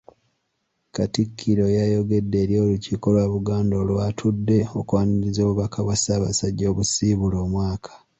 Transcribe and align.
Katikkiro 0.95 1.65
yayogedde 1.77 2.37
eri 2.43 2.55
Olukiiko 2.63 3.07
lwa 3.13 3.25
Buganda 3.33 3.73
olwatudde 3.81 4.57
okwaniriza 4.79 5.39
obubaka 5.43 5.79
bwa 5.85 5.95
Ssaabasajja 5.97 6.65
obusiibula 6.71 7.37
omwaka. 7.45 7.91